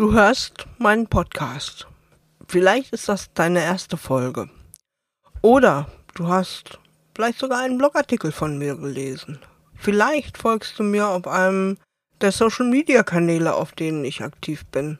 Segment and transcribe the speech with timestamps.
[0.00, 1.86] Du hörst meinen Podcast.
[2.48, 4.48] Vielleicht ist das deine erste Folge.
[5.42, 6.78] Oder du hast
[7.14, 9.40] vielleicht sogar einen Blogartikel von mir gelesen.
[9.74, 11.76] Vielleicht folgst du mir auf einem
[12.22, 14.98] der Social Media Kanäle, auf denen ich aktiv bin.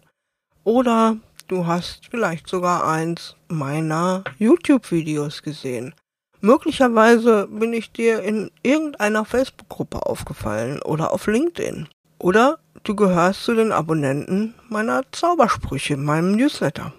[0.64, 1.16] Oder
[1.48, 5.94] du hast vielleicht sogar eins meiner YouTube-Videos gesehen.
[6.42, 11.88] Möglicherweise bin ich dir in irgendeiner Facebook-Gruppe aufgefallen oder auf LinkedIn.
[12.20, 16.92] Oder du gehörst zu den Abonnenten meiner Zaubersprüche, meinem Newsletter.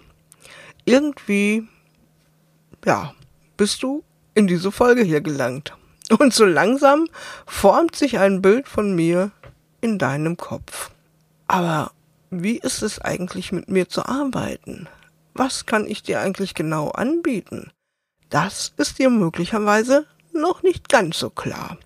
[0.84, 1.68] Irgendwie,
[2.84, 3.14] ja,
[3.56, 4.02] bist du
[4.34, 5.76] in diese Folge hier gelangt.
[6.18, 7.06] Und so langsam
[7.46, 9.30] formt sich ein Bild von mir
[9.80, 10.90] in deinem Kopf.
[11.46, 11.92] Aber
[12.30, 14.88] wie ist es eigentlich mit mir zu arbeiten?
[15.34, 17.70] Was kann ich dir eigentlich genau anbieten?
[18.28, 21.78] Das ist dir möglicherweise noch nicht ganz so klar.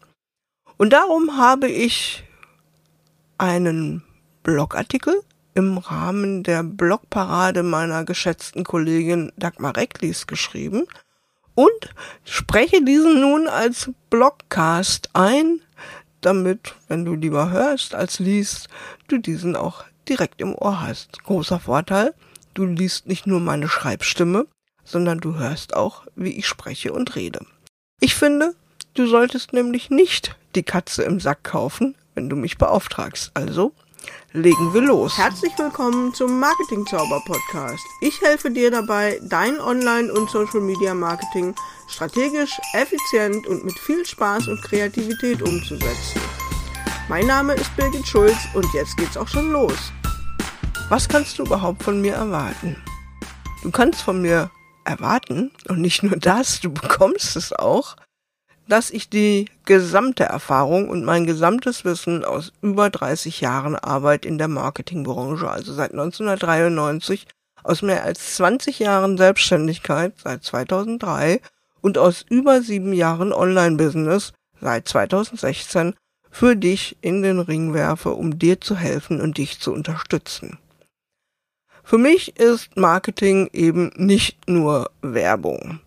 [0.79, 2.25] Und darum habe ich
[3.39, 4.03] einen
[4.43, 5.23] Blogartikel
[5.55, 10.87] im Rahmen der Blogparade meiner geschätzten Kollegin Dagmar Recklis geschrieben
[11.55, 15.61] und spreche diesen nun als Blogcast ein,
[16.21, 18.69] damit, wenn du lieber hörst als liest,
[19.09, 21.23] du diesen auch direkt im Ohr hast.
[21.25, 22.15] Großer Vorteil,
[22.55, 24.47] du liest nicht nur meine Schreibstimme,
[24.85, 27.41] sondern du hörst auch, wie ich spreche und rede.
[28.01, 28.55] Ich finde,
[28.95, 33.31] du solltest nämlich nicht die Katze im Sack kaufen, wenn du mich beauftragst.
[33.35, 33.73] Also
[34.33, 35.17] legen wir los.
[35.17, 37.85] Herzlich willkommen zum Marketing Zauber Podcast.
[38.01, 41.55] Ich helfe dir dabei, dein Online- und Social Media Marketing
[41.89, 46.21] strategisch, effizient und mit viel Spaß und Kreativität umzusetzen.
[47.09, 49.93] Mein Name ist Birgit Schulz und jetzt geht's auch schon los.
[50.89, 52.77] Was kannst du überhaupt von mir erwarten?
[53.63, 54.51] Du kannst von mir
[54.85, 57.97] erwarten, und nicht nur das, du bekommst es auch,
[58.69, 64.39] dass ich die gesamte Erfahrung und mein gesamtes Wissen aus über 30 Jahren Arbeit in
[64.39, 67.27] der Marketingbranche, also seit 1993,
[67.63, 71.41] aus mehr als 20 Jahren Selbstständigkeit seit 2003
[71.81, 75.95] und aus über sieben Jahren Online-Business seit 2016
[76.31, 80.59] für dich in den Ring werfe, um dir zu helfen und dich zu unterstützen.
[81.83, 85.81] Für mich ist Marketing eben nicht nur Werbung.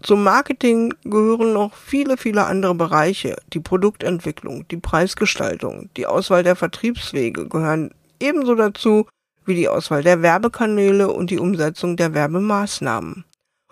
[0.00, 3.36] Zum Marketing gehören noch viele, viele andere Bereiche.
[3.52, 9.06] Die Produktentwicklung, die Preisgestaltung, die Auswahl der Vertriebswege gehören ebenso dazu
[9.44, 13.24] wie die Auswahl der Werbekanäle und die Umsetzung der Werbemaßnahmen.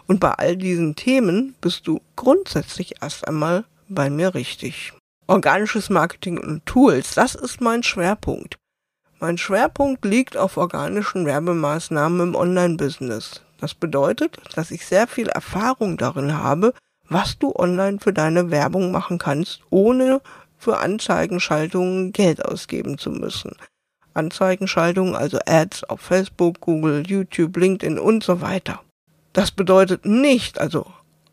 [0.06, 4.92] Und bei all diesen Themen bist du grundsätzlich erst einmal bei mir richtig.
[5.28, 8.56] Organisches Marketing und Tools, das ist mein Schwerpunkt.
[9.18, 13.42] Mein Schwerpunkt liegt auf organischen Werbemaßnahmen im Online-Business.
[13.58, 16.74] Das bedeutet, dass ich sehr viel Erfahrung darin habe,
[17.08, 20.20] was du online für deine Werbung machen kannst, ohne
[20.58, 23.52] für Anzeigenschaltungen Geld ausgeben zu müssen.
[24.14, 28.80] Anzeigenschaltungen, also Ads auf Facebook, Google, YouTube, LinkedIn und so weiter.
[29.32, 30.86] Das bedeutet nicht, also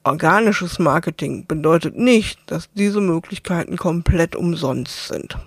[0.03, 5.37] organisches Marketing bedeutet nicht, dass diese Möglichkeiten komplett umsonst sind.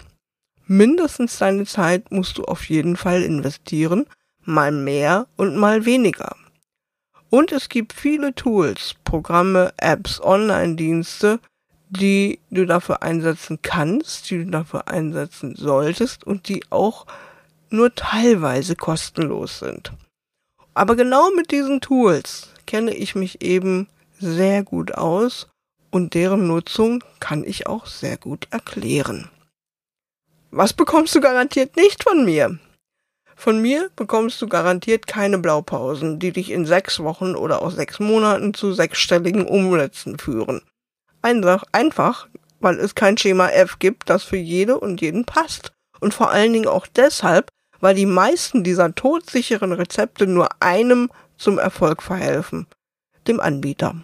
[0.66, 4.06] Mindestens deine Zeit musst du auf jeden Fall investieren,
[4.44, 6.34] mal mehr und mal weniger.
[7.30, 11.40] Und es gibt viele Tools, Programme, Apps, Online-Dienste,
[11.88, 17.06] die du dafür einsetzen kannst, die du dafür einsetzen solltest und die auch
[17.70, 19.92] nur teilweise kostenlos sind.
[20.74, 23.88] Aber genau mit diesen Tools kenne ich mich eben
[24.18, 25.48] sehr gut aus
[25.90, 29.30] und deren Nutzung kann ich auch sehr gut erklären.
[30.50, 32.58] Was bekommst du garantiert nicht von mir?
[33.38, 38.00] Von mir bekommst du garantiert keine Blaupausen, die dich in sechs Wochen oder auch sechs
[38.00, 40.62] Monaten zu sechsstelligen Umsätzen führen.
[41.20, 42.28] Einfach, einfach,
[42.60, 45.72] weil es kein Schema F gibt, das für jede und jeden passt.
[46.00, 51.58] Und vor allen Dingen auch deshalb, weil die meisten dieser todsicheren Rezepte nur einem zum
[51.58, 52.66] Erfolg verhelfen,
[53.28, 53.96] dem Anbieter.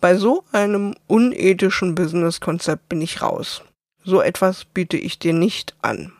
[0.00, 3.62] Bei so einem unethischen Businesskonzept bin ich raus.
[4.04, 6.12] So etwas biete ich dir nicht an.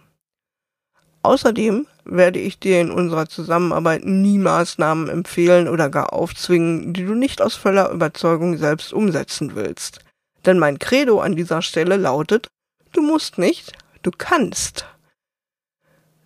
[1.22, 7.15] Außerdem werde ich dir in unserer Zusammenarbeit nie Maßnahmen empfehlen oder gar aufzwingen, die du
[7.15, 10.01] nicht aus voller Überzeugung selbst umsetzen willst.
[10.45, 12.49] Denn mein Credo an dieser Stelle lautet,
[12.93, 13.72] du musst nicht,
[14.03, 14.87] du kannst.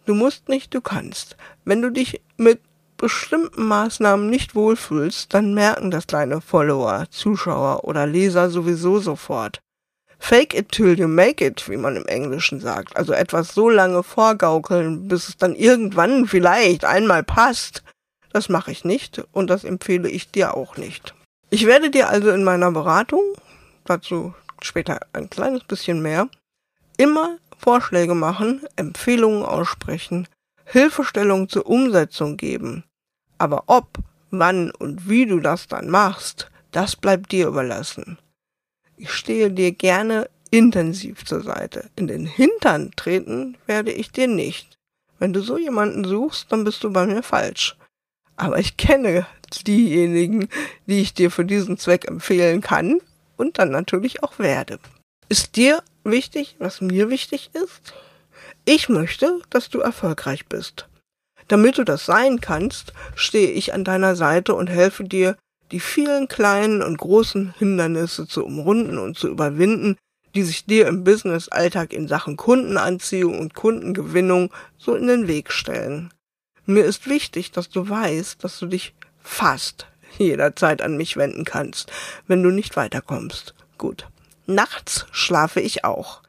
[0.06, 1.36] Du musst nicht, du kannst.
[1.64, 2.60] Wenn du dich mit
[2.96, 9.60] bestimmten Maßnahmen nicht wohlfühlst, dann merken das kleine Follower, Zuschauer oder Leser sowieso sofort.
[10.18, 12.96] Fake it till you make it, wie man im Englischen sagt.
[12.96, 17.82] Also etwas so lange vorgaukeln, bis es dann irgendwann vielleicht einmal passt.
[18.32, 21.14] Das mache ich nicht und das empfehle ich dir auch nicht.
[21.50, 23.22] Ich werde dir also in meiner Beratung,
[23.84, 26.28] dazu später ein kleines bisschen mehr,
[26.96, 30.28] immer Vorschläge machen, Empfehlungen aussprechen,
[30.64, 32.84] Hilfestellung zur Umsetzung geben.
[33.38, 33.98] Aber ob,
[34.30, 38.18] wann und wie du das dann machst, das bleibt dir überlassen.
[38.96, 41.90] Ich stehe dir gerne intensiv zur Seite.
[41.96, 44.78] In den Hintern treten werde ich dir nicht.
[45.18, 47.76] Wenn du so jemanden suchst, dann bist du bei mir falsch.
[48.36, 49.26] Aber ich kenne
[49.66, 50.48] diejenigen,
[50.86, 53.00] die ich dir für diesen Zweck empfehlen kann
[53.36, 54.78] und dann natürlich auch werde.
[55.28, 57.94] Ist dir wichtig, was mir wichtig ist?
[58.64, 60.88] Ich möchte, dass du erfolgreich bist.
[61.48, 65.36] Damit du das sein kannst, stehe ich an deiner Seite und helfe dir,
[65.72, 69.96] die vielen kleinen und großen Hindernisse zu umrunden und zu überwinden,
[70.34, 76.12] die sich dir im Business-Alltag in Sachen Kundenanziehung und Kundengewinnung so in den Weg stellen.
[76.66, 79.86] Mir ist wichtig, dass du weißt, dass du dich fast
[80.18, 81.90] jederzeit an mich wenden kannst,
[82.26, 83.54] wenn du nicht weiterkommst.
[83.78, 84.08] Gut.
[84.46, 86.22] Nachts schlafe ich auch.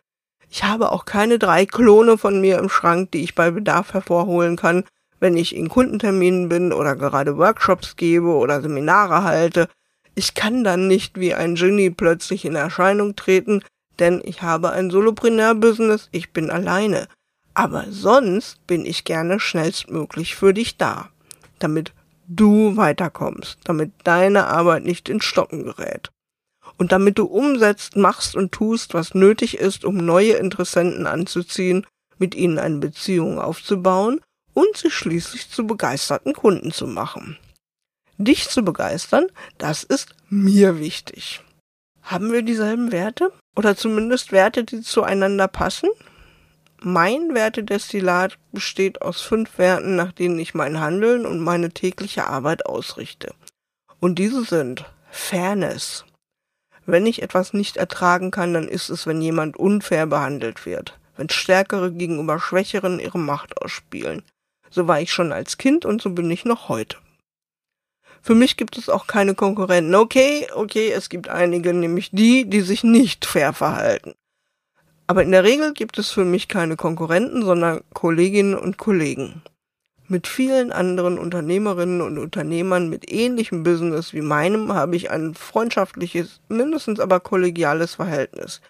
[0.49, 4.55] Ich habe auch keine drei Klone von mir im Schrank, die ich bei Bedarf hervorholen
[4.55, 4.85] kann,
[5.19, 9.67] wenn ich in Kundenterminen bin oder gerade Workshops gebe oder Seminare halte.
[10.15, 13.63] Ich kann dann nicht wie ein Genie plötzlich in Erscheinung treten,
[13.99, 17.07] denn ich habe ein Solopreneur-Business, ich bin alleine.
[17.53, 21.09] Aber sonst bin ich gerne schnellstmöglich für dich da,
[21.59, 21.93] damit
[22.27, 26.11] du weiterkommst, damit deine Arbeit nicht in Stocken gerät.
[26.77, 31.87] Und damit du umsetzt, machst und tust, was nötig ist, um neue Interessenten anzuziehen,
[32.19, 34.19] mit ihnen eine Beziehung aufzubauen
[34.57, 37.37] und sie schließlich zu begeisterten Kunden zu machen.
[38.17, 39.27] Dich zu begeistern,
[39.59, 41.41] das ist mir wichtig.
[42.01, 43.31] Haben wir dieselben Werte?
[43.55, 45.89] Oder zumindest Werte, die zueinander passen?
[46.81, 52.65] Mein Wertedestillat besteht aus fünf Werten, nach denen ich mein Handeln und meine tägliche Arbeit
[52.65, 53.35] ausrichte.
[53.99, 56.03] Und diese sind Fairness.
[56.87, 61.29] Wenn ich etwas nicht ertragen kann, dann ist es, wenn jemand unfair behandelt wird, wenn
[61.29, 64.23] Stärkere gegenüber Schwächeren ihre Macht ausspielen.
[64.69, 66.97] So war ich schon als Kind und so bin ich noch heute.
[68.21, 69.95] Für mich gibt es auch keine Konkurrenten.
[69.95, 74.15] Okay, okay, es gibt einige, nämlich die, die sich nicht fair verhalten.
[75.07, 79.41] Aber in der Regel gibt es für mich keine Konkurrenten, sondern Kolleginnen und Kollegen.
[80.09, 86.41] Mit vielen anderen Unternehmerinnen und Unternehmern mit ähnlichem Business wie meinem habe ich ein freundschaftliches,
[86.49, 88.61] mindestens aber kollegiales Verhältnis.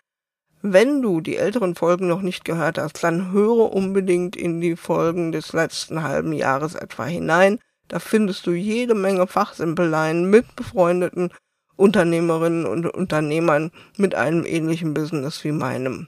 [0.62, 5.31] Wenn du die älteren Folgen noch nicht gehört hast, dann höre unbedingt in die Folgen
[5.31, 7.59] des letzten halben Jahres etwa hinein.
[7.88, 11.31] Da findest du jede Menge Fachsimpeleien mit befreundeten
[11.75, 16.07] Unternehmerinnen und Unternehmern mit einem ähnlichen Business wie meinem.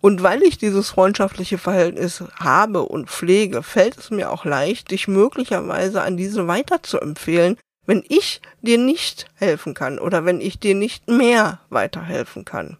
[0.00, 5.08] Und weil ich dieses freundschaftliche Verhältnis habe und pflege, fällt es mir auch leicht, dich
[5.08, 7.56] möglicherweise an diese weiter zu empfehlen,
[7.86, 12.78] wenn ich dir nicht helfen kann oder wenn ich dir nicht mehr weiterhelfen kann.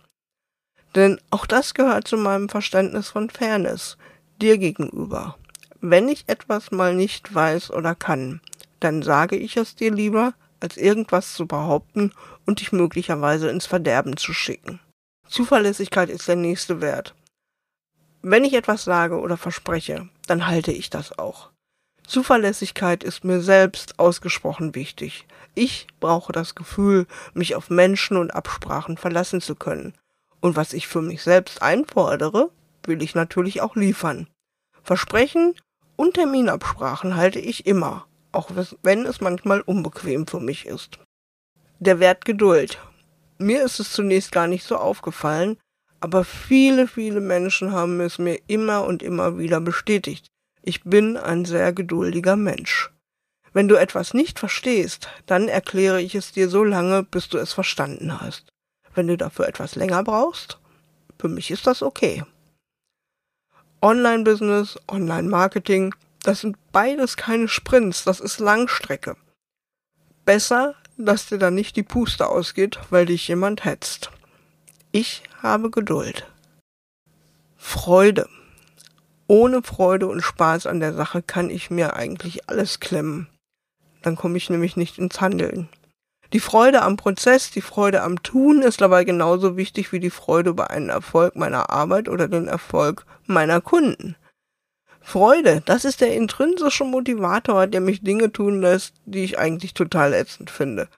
[0.94, 3.96] Denn auch das gehört zu meinem Verständnis von Fairness
[4.40, 5.36] dir gegenüber.
[5.80, 8.40] Wenn ich etwas mal nicht weiß oder kann,
[8.80, 12.12] dann sage ich es dir lieber, als irgendwas zu behaupten
[12.46, 14.80] und dich möglicherweise ins Verderben zu schicken.
[15.28, 17.14] Zuverlässigkeit ist der nächste Wert.
[18.22, 21.50] Wenn ich etwas sage oder verspreche, dann halte ich das auch.
[22.06, 25.26] Zuverlässigkeit ist mir selbst ausgesprochen wichtig.
[25.54, 29.94] Ich brauche das Gefühl, mich auf Menschen und Absprachen verlassen zu können.
[30.44, 32.50] Und was ich für mich selbst einfordere,
[32.84, 34.28] will ich natürlich auch liefern.
[34.82, 35.54] Versprechen
[35.96, 38.50] und Terminabsprachen halte ich immer, auch
[38.82, 40.98] wenn es manchmal unbequem für mich ist.
[41.78, 42.78] Der Wert Geduld
[43.38, 45.58] mir ist es zunächst gar nicht so aufgefallen,
[46.00, 50.26] aber viele, viele Menschen haben es mir immer und immer wieder bestätigt.
[50.62, 52.90] Ich bin ein sehr geduldiger Mensch.
[53.52, 57.52] Wenn du etwas nicht verstehst, dann erkläre ich es dir so lange, bis du es
[57.52, 58.53] verstanden hast.
[58.94, 60.58] Wenn du dafür etwas länger brauchst,
[61.18, 62.24] für mich ist das okay.
[63.82, 69.16] Online-Business, Online-Marketing, das sind beides keine Sprints, das ist Langstrecke.
[70.24, 74.10] Besser dass dir dann nicht die Puste ausgeht, weil dich jemand hetzt.
[74.92, 76.26] Ich habe Geduld.
[77.56, 78.28] Freude.
[79.26, 83.26] Ohne Freude und Spaß an der Sache kann ich mir eigentlich alles klemmen.
[84.02, 85.68] Dann komme ich nämlich nicht ins Handeln.
[86.34, 90.50] Die Freude am Prozess, die Freude am Tun ist dabei genauso wichtig wie die Freude
[90.50, 94.16] über einen Erfolg meiner Arbeit oder den Erfolg meiner Kunden.
[95.00, 100.12] Freude, das ist der intrinsische Motivator, der mich Dinge tun lässt, die ich eigentlich total
[100.12, 100.88] ätzend finde.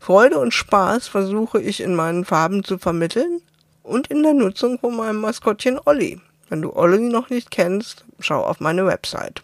[0.00, 3.42] Freude und Spaß versuche ich in meinen Farben zu vermitteln
[3.84, 6.20] und in der Nutzung von meinem Maskottchen Olli.
[6.48, 9.42] Wenn du Olli noch nicht kennst, schau auf meine Website.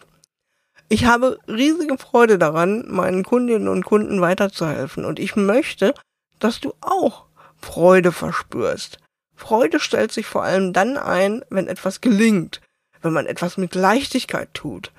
[0.89, 5.93] Ich habe riesige Freude daran, meinen Kundinnen und Kunden weiterzuhelfen und ich möchte,
[6.39, 7.25] dass du auch
[7.57, 8.99] Freude verspürst.
[9.35, 12.61] Freude stellt sich vor allem dann ein, wenn etwas gelingt,
[13.01, 14.91] wenn man etwas mit Leichtigkeit tut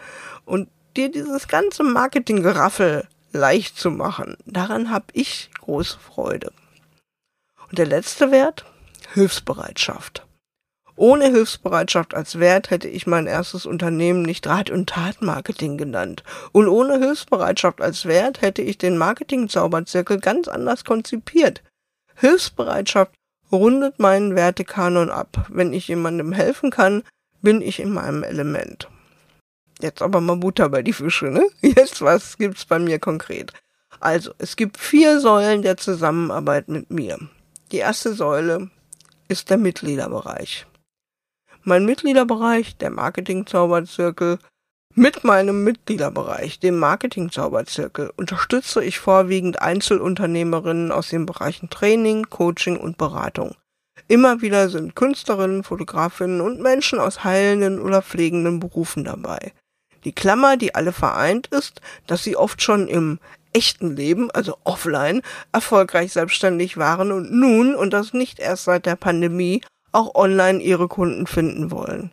[0.45, 4.37] und dir dieses ganze Marketinggeraffel leicht zu machen.
[4.45, 6.53] Daran habe ich große Freude.
[7.69, 8.65] Und der letzte Wert?
[9.15, 10.28] Hilfsbereitschaft.
[10.99, 16.25] Ohne Hilfsbereitschaft als Wert hätte ich mein erstes Unternehmen nicht Rat- und Tat-Marketing genannt.
[16.51, 21.63] Und ohne Hilfsbereitschaft als Wert hätte ich den Marketing-Zauberzirkel ganz anders konzipiert.
[22.17, 23.13] Hilfsbereitschaft
[23.53, 25.47] rundet meinen Wertekanon ab.
[25.49, 27.05] Wenn ich jemandem helfen kann,
[27.43, 28.89] bin ich in meinem Element.
[29.81, 31.49] Jetzt aber mal Butter bei die Fische, ne?
[31.61, 33.53] Jetzt was gibt's bei mir konkret?
[34.01, 37.21] Also, es gibt vier Säulen der Zusammenarbeit mit mir.
[37.71, 38.69] Die erste Säule
[39.29, 40.67] ist der Mitgliederbereich.
[41.65, 44.39] Mein Mitgliederbereich, der Marketing-Zauberzirkel,
[44.95, 52.99] mit meinem Mitgliederbereich, dem Marketing-Zauberzirkel, unterstütze ich vorwiegend Einzelunternehmerinnen aus den Bereichen Training, Coaching und
[52.99, 53.55] Beratung.
[54.09, 59.53] Immer wieder sind Künstlerinnen, Fotografinnen und Menschen aus heilenden oder pflegenden Berufen dabei.
[60.05, 63.19] Die Klammer, die alle vereint, ist, dass sie oft schon im
[63.53, 65.23] echten Leben, also offline,
[65.53, 70.89] erfolgreich selbstständig waren und nun, und das nicht erst seit der Pandemie, auch online ihre
[70.89, 72.13] Kunden finden wollen.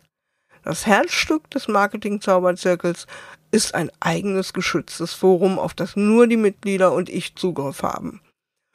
[0.62, 3.06] Das Herzstück des Marketing-Zauberzirkels
[3.52, 8.20] ist ein eigenes geschütztes Forum, auf das nur die Mitglieder und ich Zugriff haben.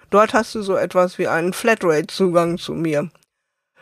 [0.09, 3.09] Dort hast du so etwas wie einen Flatrate-Zugang zu mir.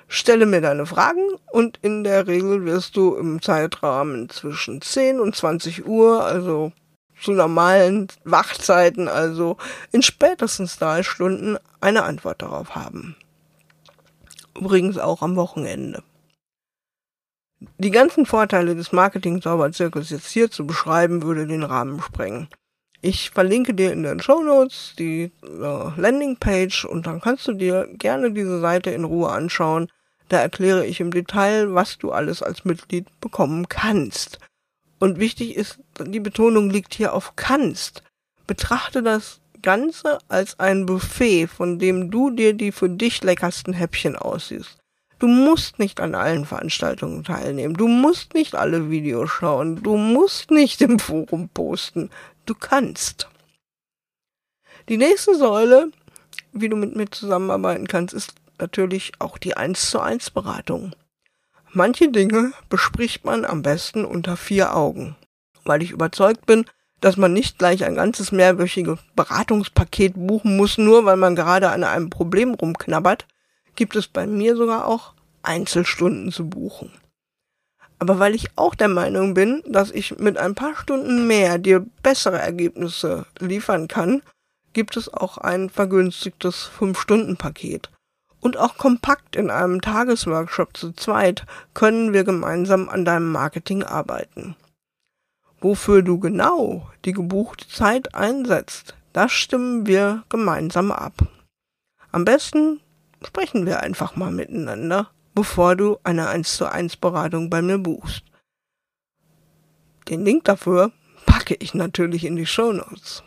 [0.07, 5.35] Stelle mir deine Fragen und in der Regel wirst du im Zeitrahmen zwischen 10 und
[5.35, 6.71] 20 Uhr, also
[7.21, 9.57] zu normalen Wachzeiten, also
[9.91, 13.15] in spätestens drei Stunden, eine Antwort darauf haben.
[14.59, 16.03] Übrigens auch am Wochenende.
[17.77, 22.47] Die ganzen Vorteile des Marketing-Zauberzirkels jetzt hier zu beschreiben, würde den Rahmen sprengen.
[23.01, 27.87] Ich verlinke dir in den Show Notes die äh, Landingpage und dann kannst du dir
[27.93, 29.89] gerne diese Seite in Ruhe anschauen.
[30.27, 34.39] Da erkläre ich im Detail, was du alles als Mitglied bekommen kannst.
[34.99, 38.03] Und wichtig ist, die Betonung liegt hier auf kannst.
[38.45, 44.15] Betrachte das Ganze als ein Buffet, von dem du dir die für dich leckersten Häppchen
[44.15, 44.77] aussiehst.
[45.19, 47.73] Du musst nicht an allen Veranstaltungen teilnehmen.
[47.73, 49.83] Du musst nicht alle Videos schauen.
[49.83, 52.09] Du musst nicht im Forum posten.
[52.45, 53.27] Du kannst.
[54.87, 55.91] Die nächste Säule,
[56.53, 60.95] wie du mit mir zusammenarbeiten kannst, ist natürlich auch die 1 zu 1 Beratung.
[61.71, 65.15] Manche Dinge bespricht man am besten unter vier Augen,
[65.65, 66.65] weil ich überzeugt bin,
[67.01, 71.83] dass man nicht gleich ein ganzes mehrwöchiges Beratungspaket buchen muss, nur weil man gerade an
[71.83, 73.25] einem Problem rumknabbert,
[73.75, 75.13] gibt es bei mir sogar auch
[75.43, 76.91] Einzelstunden zu buchen.
[77.99, 81.85] Aber weil ich auch der Meinung bin, dass ich mit ein paar Stunden mehr dir
[82.01, 84.21] bessere Ergebnisse liefern kann,
[84.73, 87.89] gibt es auch ein vergünstigtes 5-Stunden-Paket
[88.39, 94.55] und auch kompakt in einem Tagesworkshop zu zweit können wir gemeinsam an deinem Marketing arbeiten.
[95.61, 101.13] Wofür du genau die gebuchte Zeit einsetzt, das stimmen wir gemeinsam ab.
[102.11, 102.79] Am besten
[103.25, 108.23] sprechen wir einfach mal miteinander, bevor du eine 1 zu 1 Beratung bei mir buchst.
[110.07, 110.91] Den Link dafür
[111.25, 113.23] packe ich natürlich in die Show Notes.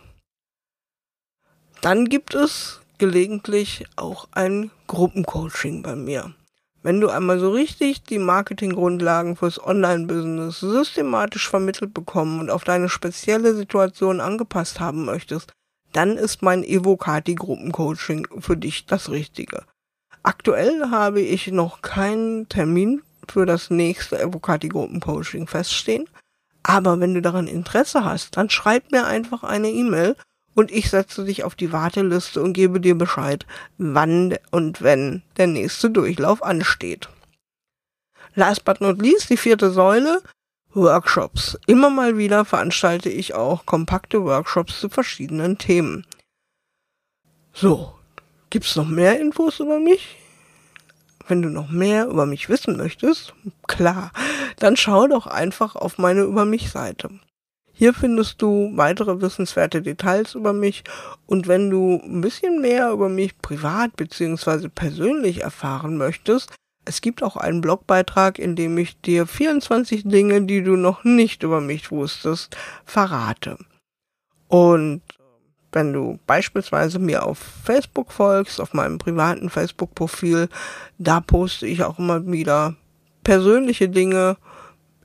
[1.82, 6.34] Dann gibt es gelegentlich auch ein Gruppencoaching bei mir.
[6.82, 12.88] Wenn du einmal so richtig die Marketinggrundlagen fürs Online-Business systematisch vermittelt bekommen und auf deine
[12.88, 15.52] spezielle Situation angepasst haben möchtest,
[15.92, 19.64] dann ist mein Evocati Gruppencoaching für dich das Richtige.
[20.24, 26.08] Aktuell habe ich noch keinen Termin für das nächste Evocati Gruppencoaching feststehen,
[26.62, 30.16] aber wenn du daran Interesse hast, dann schreib mir einfach eine E-Mail
[30.54, 33.46] und ich setze dich auf die Warteliste und gebe dir Bescheid,
[33.78, 37.08] wann und wenn der nächste Durchlauf ansteht.
[38.34, 40.22] Last but not least, die vierte Säule,
[40.74, 41.58] Workshops.
[41.66, 46.06] Immer mal wieder veranstalte ich auch kompakte Workshops zu verschiedenen Themen.
[47.52, 47.92] So,
[48.48, 50.16] gibt's noch mehr Infos über mich?
[51.28, 53.34] Wenn du noch mehr über mich wissen möchtest,
[53.66, 54.12] klar,
[54.58, 57.10] dann schau doch einfach auf meine Über mich Seite.
[57.82, 60.84] Hier findest du weitere wissenswerte Details über mich
[61.26, 64.68] und wenn du ein bisschen mehr über mich privat bzw.
[64.68, 66.52] persönlich erfahren möchtest,
[66.84, 71.42] es gibt auch einen Blogbeitrag, in dem ich dir 24 Dinge, die du noch nicht
[71.42, 73.58] über mich wusstest, verrate.
[74.46, 75.02] Und
[75.72, 80.48] wenn du beispielsweise mir auf Facebook folgst, auf meinem privaten Facebook-Profil,
[80.98, 82.76] da poste ich auch immer wieder
[83.24, 84.36] persönliche Dinge,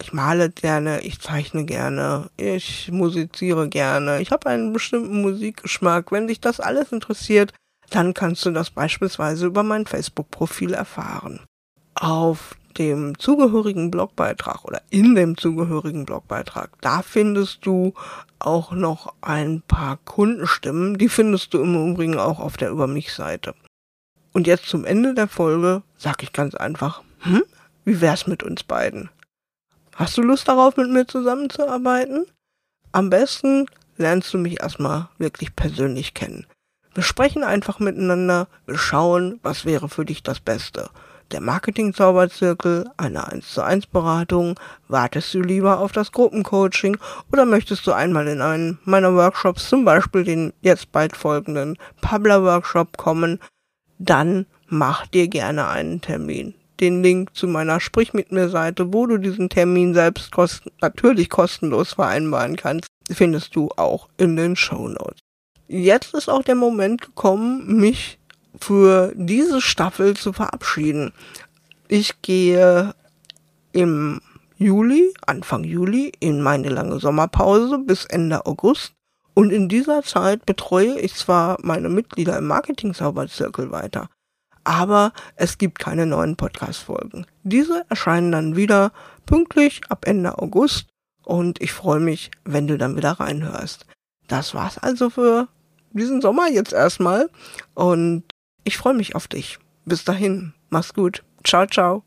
[0.02, 6.12] ich male gerne, ich zeichne gerne, ich musiziere gerne, ich habe einen bestimmten Musikgeschmack.
[6.12, 7.54] Wenn dich das alles interessiert,
[7.90, 11.42] dann kannst du das beispielsweise über mein Facebook-Profil erfahren.
[11.96, 17.94] Auf dem zugehörigen Blogbeitrag oder in dem zugehörigen Blogbeitrag, da findest du
[18.40, 20.98] auch noch ein paar Kundenstimmen.
[20.98, 23.56] Die findest du im Übrigen auch auf der Über mich Seite.
[24.34, 27.44] Und jetzt zum Ende der Folge sag ich ganz einfach, hm,
[27.86, 29.10] wie wär's mit uns beiden?
[29.98, 32.26] Hast du Lust darauf, mit mir zusammenzuarbeiten?
[32.92, 33.66] Am besten
[33.98, 36.46] lernst du mich erstmal wirklich persönlich kennen.
[36.94, 40.90] Wir sprechen einfach miteinander, wir schauen, was wäre für dich das Beste
[41.32, 44.56] der Marketing-Zauberzirkel, eine 1 zu 1 Beratung,
[44.88, 46.98] wartest du lieber auf das Gruppencoaching
[47.32, 52.98] oder möchtest du einmal in einen meiner Workshops, zum Beispiel den jetzt bald folgenden Publer-Workshop
[52.98, 53.40] kommen,
[54.00, 56.54] dann mach dir gerne einen Termin.
[56.80, 61.30] Den Link zu meiner Sprich mit mir Seite, wo du diesen Termin selbst kosten, natürlich
[61.30, 65.20] kostenlos vereinbaren kannst, findest du auch in den Show Notes.
[65.68, 68.20] Jetzt ist auch der Moment gekommen, mich
[68.60, 71.14] für diese Staffel zu verabschieden.
[71.88, 72.94] Ich gehe
[73.72, 74.22] im
[74.58, 78.94] Juli, Anfang Juli, in meine lange Sommerpause bis Ende August.
[79.34, 84.10] Und in dieser Zeit betreue ich zwar meine Mitglieder im Marketing-Zauberzirkel weiter,
[84.68, 87.26] aber es gibt keine neuen Podcast-Folgen.
[87.44, 88.92] Diese erscheinen dann wieder
[89.26, 90.88] pünktlich ab Ende August
[91.24, 93.86] und ich freue mich, wenn du dann wieder reinhörst.
[94.28, 95.48] Das war's also für
[95.92, 97.30] diesen Sommer jetzt erstmal
[97.76, 98.24] und
[98.66, 99.58] ich freue mich auf dich.
[99.86, 101.24] Bis dahin, mach's gut.
[101.46, 102.07] Ciao, ciao.